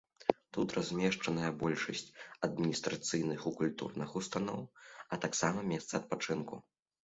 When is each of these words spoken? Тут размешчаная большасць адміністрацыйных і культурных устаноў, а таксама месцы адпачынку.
Тут 0.57 0.69
размешчаная 0.77 1.49
большасць 1.63 2.09
адміністрацыйных 2.49 3.39
і 3.53 3.55
культурных 3.61 4.19
устаноў, 4.23 4.61
а 5.11 5.23
таксама 5.27 5.59
месцы 5.73 5.93
адпачынку. 6.05 6.55